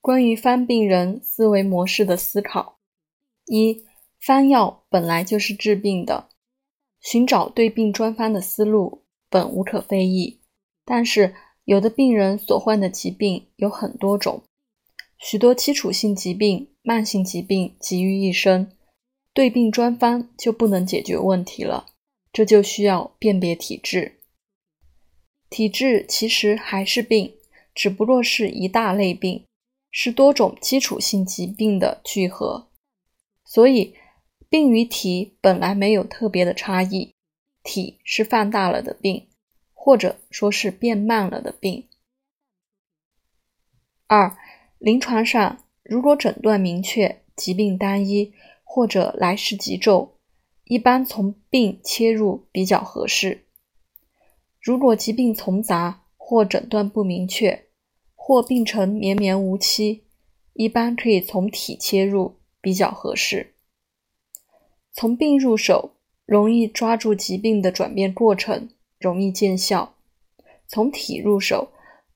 [0.00, 2.78] 关于翻病人思维模式的思考：
[3.46, 3.84] 一、
[4.18, 6.30] 翻药本来就是治病的，
[7.00, 10.40] 寻找对病专方的思路本无可非议。
[10.86, 11.34] 但是，
[11.64, 14.42] 有的病人所患的疾病有很多种，
[15.18, 18.72] 许多基础性疾病、慢性疾病集于一身，
[19.34, 21.88] 对病专方就不能解决问题了。
[22.32, 24.20] 这就需要辨别体质。
[25.50, 27.34] 体质其实还是病，
[27.74, 29.44] 只不过是一大类病，
[29.90, 32.68] 是多种基础性疾病的聚合。
[33.44, 33.94] 所以，
[34.48, 37.14] 病与体本来没有特别的差异，
[37.62, 39.28] 体是放大了的病，
[39.74, 41.88] 或者说是变慢了的病。
[44.06, 44.36] 二，
[44.78, 48.32] 临床上如果诊断明确，疾病单一
[48.64, 50.16] 或者来势急骤，
[50.64, 53.46] 一般从病切入比较合适。
[54.60, 57.69] 如果疾病丛杂或诊断不明确，
[58.30, 60.04] 或病程绵绵无期，
[60.52, 63.54] 一般可以从体切入比较合适。
[64.92, 65.96] 从病入手，
[66.26, 68.68] 容易抓住疾病的转变过程，
[69.00, 69.94] 容易见效；
[70.68, 71.72] 从体入手，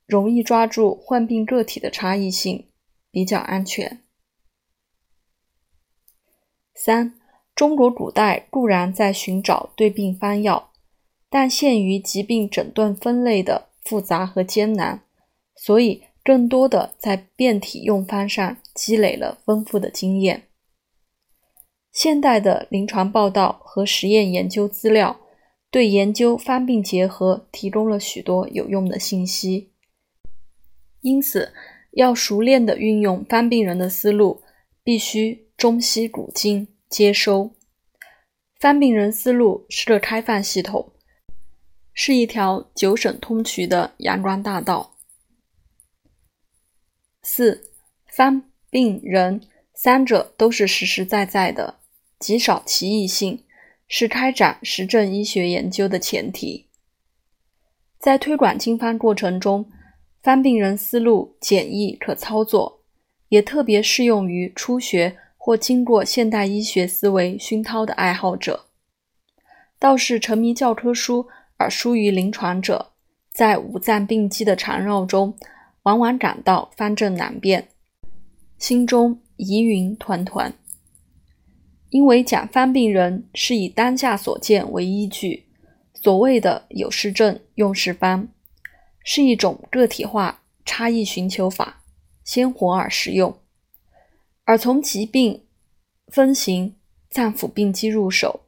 [0.06, 2.69] 容易抓住患病个体的差异性，
[3.10, 4.00] 比较安全。
[6.77, 7.19] 三，
[7.56, 10.70] 中国古代固然在寻找对病方药。
[11.28, 15.03] 但限于疾病诊断分类的复杂和艰难，
[15.56, 20.44] 所以更多的在变体用方上积累了丰富的经验。
[21.92, 25.20] 现代的临床报道和实验研究资料，
[25.70, 29.70] 对研究方病结合提供了许多有用的信息。
[31.03, 31.53] 因此，
[31.91, 34.42] 要熟练的运用方病人的思路，
[34.83, 37.53] 必须中西古今接收。
[38.59, 40.91] 方病人思路是个开放系统。
[41.92, 44.94] 是一条九省通衢的阳关大道。
[47.36, 47.72] 四
[48.06, 49.40] 方病人
[49.74, 51.80] 三者都是实实在在的，
[52.20, 53.42] 极少歧异性，
[53.88, 56.69] 是开展实证医学研究的前提。
[57.98, 59.69] 在推广经方过程中，
[60.22, 62.84] 方病人思路简易可操作，
[63.31, 68.66] 也特别适用于初学或经过现代医学思维熏陶的爱好者。
[69.80, 71.26] 倒是沉迷教科书。
[71.56, 72.92] 而疏于临床者，
[73.32, 75.36] 在五脏病机的缠绕中，
[75.84, 77.69] 往往感到方正难辨，
[78.59, 80.53] 心中疑云团团。
[81.91, 85.47] 因为讲方病人是以当下所见为依据，
[85.95, 88.27] 所谓的有失症用是方，
[89.05, 91.83] 是一种个体化差异寻求法，
[92.25, 93.39] 鲜活而实用。
[94.45, 95.45] 而从疾病
[96.09, 96.75] 分型、
[97.11, 98.41] 脏腑病机入手，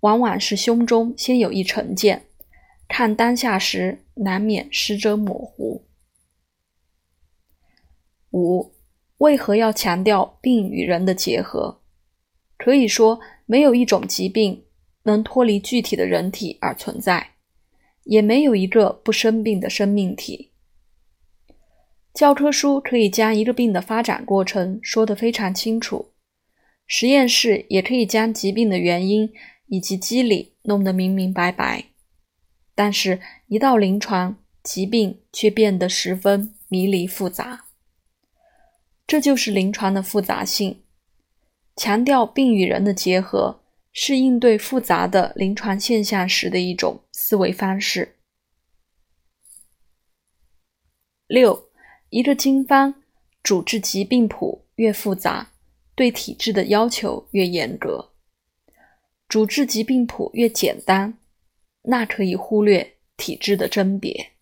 [0.00, 2.26] 往往是胸中先有一成见。
[2.86, 5.82] 看当下时，难免失真模糊。
[8.34, 8.74] 五，
[9.18, 11.80] 为何要强调病与人的结合？
[12.58, 14.64] 可以说，没有一种疾病
[15.04, 17.34] 能脱离具体的人体而存在，
[18.02, 20.50] 也没有一个不生病的生命体。
[22.12, 26.12] 教科书可以将一个病的发展过程说得非常清楚，
[26.86, 29.32] 实验室也可以将疾病的原因
[29.66, 31.84] 以及机理弄得明明白白。
[32.74, 37.63] 但是，一到临床，疾病却变得十分迷离复杂。
[39.06, 40.82] 这就是临床的复杂性。
[41.76, 43.60] 强调病与人的结合，
[43.92, 48.16] 是应对复杂的临床现象时的一种思维方式。
[51.26, 51.70] 六，
[52.10, 52.94] 一个经方
[53.42, 55.52] 主治疾病谱越复杂，
[55.94, 58.12] 对体质的要求越严格；
[59.28, 61.18] 主治疾病谱越简单。
[61.82, 64.33] 那可以忽略体质的甄别。